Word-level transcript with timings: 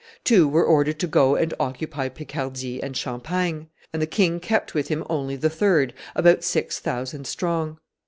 Two 0.23 0.47
were 0.47 0.65
ordered 0.65 0.97
to 1.01 1.05
go 1.07 1.35
and 1.35 1.53
occupy 1.59 2.09
Picardy 2.09 2.81
and 2.81 2.97
Champagne; 2.97 3.67
and 3.93 4.01
the 4.01 4.07
king 4.07 4.39
kept 4.39 4.73
with 4.73 4.87
him 4.87 5.03
only 5.11 5.35
the 5.35 5.47
third, 5.47 5.93
about 6.15 6.43
six 6.43 6.79
thousand 6.79 7.27
strong. 7.27 7.77